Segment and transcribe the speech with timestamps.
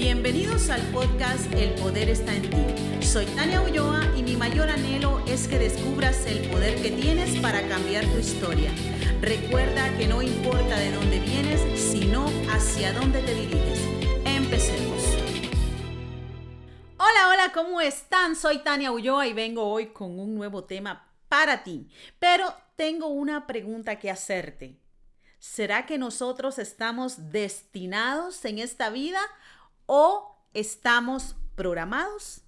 [0.00, 3.04] Bienvenidos al podcast El Poder está en ti.
[3.04, 7.68] Soy Tania Ulloa y mi mayor anhelo es que descubras el poder que tienes para
[7.68, 8.70] cambiar tu historia.
[9.20, 13.78] Recuerda que no importa de dónde vienes, sino hacia dónde te diriges.
[14.24, 15.04] Empecemos.
[16.96, 18.36] Hola, hola, ¿cómo están?
[18.36, 21.90] Soy Tania Ulloa y vengo hoy con un nuevo tema para ti.
[22.18, 24.80] Pero tengo una pregunta que hacerte.
[25.38, 29.20] ¿Será que nosotros estamos destinados en esta vida
[29.92, 32.42] o estamos programados?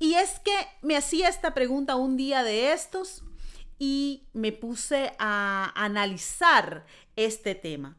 [0.00, 3.22] Y es que me hacía esta pregunta un día de estos
[3.78, 6.84] y me puse a analizar
[7.14, 7.96] este tema.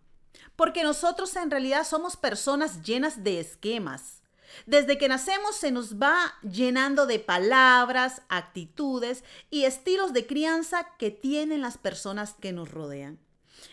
[0.57, 4.23] Porque nosotros en realidad somos personas llenas de esquemas.
[4.65, 11.11] Desde que nacemos se nos va llenando de palabras, actitudes y estilos de crianza que
[11.11, 13.19] tienen las personas que nos rodean.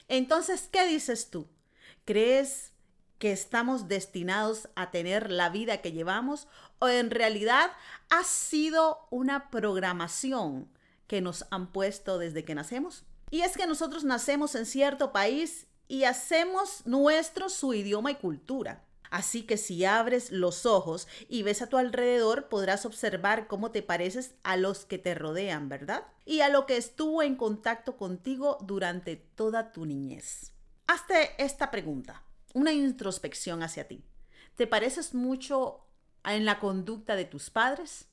[0.07, 1.49] Entonces, ¿qué dices tú?
[2.05, 2.73] ¿Crees
[3.19, 6.47] que estamos destinados a tener la vida que llevamos
[6.79, 7.71] o en realidad
[8.11, 10.69] ha sido una programación
[11.07, 13.05] que nos han puesto desde que nacemos?
[13.31, 18.85] Y es que nosotros nacemos en cierto país y hacemos nuestro su idioma y cultura.
[19.11, 23.83] Así que si abres los ojos y ves a tu alrededor, podrás observar cómo te
[23.83, 26.05] pareces a los que te rodean, ¿verdad?
[26.27, 30.53] Y a lo que estuvo en contacto contigo durante toda tu niñez.
[30.87, 32.23] Hazte esta pregunta
[32.55, 34.05] una introspección hacia ti.
[34.57, 35.87] ¿Te pareces mucho
[36.25, 38.09] en la conducta de tus padres?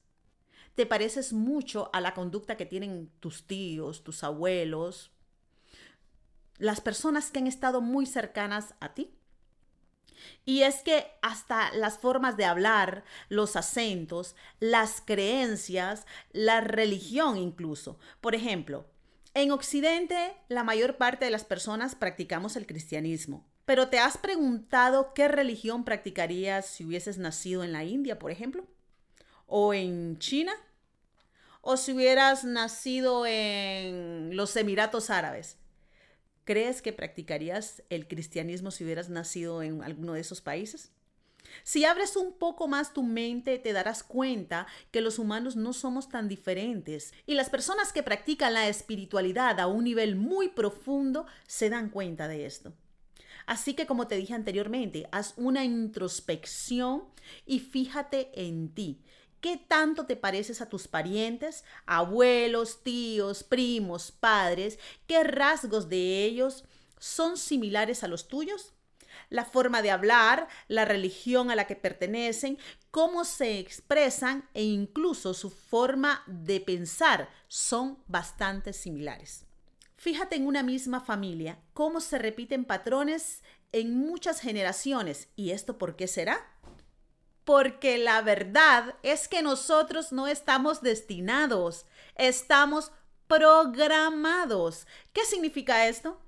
[0.76, 5.12] ¿Te pareces mucho a la conducta que tienen tus tíos, tus abuelos,
[6.58, 9.18] las personas que han estado muy cercanas a ti?
[10.46, 18.00] Y es que hasta las formas de hablar, los acentos, las creencias, la religión incluso.
[18.22, 18.86] Por ejemplo,
[19.34, 23.46] en Occidente la mayor parte de las personas practicamos el cristianismo.
[23.66, 28.66] Pero ¿te has preguntado qué religión practicarías si hubieses nacido en la India, por ejemplo?
[29.48, 30.54] ¿O en China?
[31.62, 35.58] ¿O si hubieras nacido en los Emiratos Árabes?
[36.44, 40.92] ¿Crees que practicarías el cristianismo si hubieras nacido en alguno de esos países?
[41.64, 46.10] Si abres un poco más tu mente, te darás cuenta que los humanos no somos
[46.10, 51.72] tan diferentes y las personas que practican la espiritualidad a un nivel muy profundo se
[51.72, 52.74] dan cuenta de esto.
[53.46, 57.04] Así que como te dije anteriormente, haz una introspección
[57.46, 59.02] y fíjate en ti.
[59.42, 64.80] ¿Qué tanto te pareces a tus parientes, abuelos, tíos, primos, padres?
[65.06, 66.64] ¿Qué rasgos de ellos
[66.98, 68.74] son similares a los tuyos?
[69.30, 72.58] La forma de hablar, la religión a la que pertenecen,
[72.90, 79.46] cómo se expresan e incluso su forma de pensar son bastante similares.
[79.96, 83.42] Fíjate en una misma familia cómo se repiten patrones
[83.72, 85.30] en muchas generaciones.
[85.36, 86.46] ¿Y esto por qué será?
[87.44, 91.86] Porque la verdad es que nosotros no estamos destinados,
[92.16, 92.92] estamos
[93.28, 94.88] programados.
[95.14, 96.20] ¿Qué significa esto?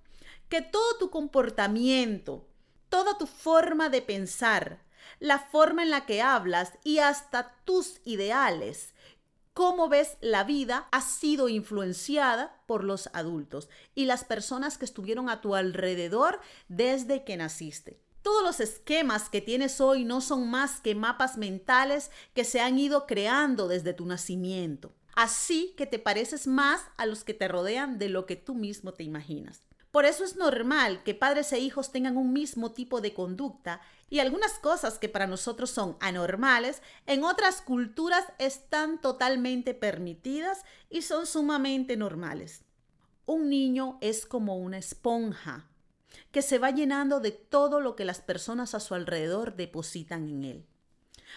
[0.49, 2.47] Que todo tu comportamiento,
[2.89, 4.81] toda tu forma de pensar,
[5.19, 8.93] la forma en la que hablas y hasta tus ideales
[9.57, 15.31] cómo ves la vida ha sido influenciada por los adultos y las personas que estuvieron
[15.31, 17.99] a tu alrededor desde que naciste.
[18.21, 22.77] Todos los esquemas que tienes hoy no son más que mapas mentales que se han
[22.77, 24.93] ido creando desde tu nacimiento.
[25.15, 28.93] Así que te pareces más a los que te rodean de lo que tú mismo
[28.93, 29.63] te imaginas.
[29.97, 33.81] Por eso es normal que padres e hijos tengan un mismo tipo de conducta
[34.11, 41.01] y algunas cosas que para nosotros son anormales, en otras culturas están totalmente permitidas y
[41.01, 42.61] son sumamente normales.
[43.25, 45.67] Un niño es como una esponja
[46.31, 50.43] que se va llenando de todo lo que las personas a su alrededor depositan en
[50.43, 50.65] él.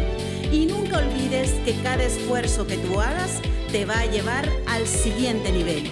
[0.52, 3.42] Y nunca olvides que cada esfuerzo que tú hagas
[3.72, 5.92] te va a llevar al siguiente nivel.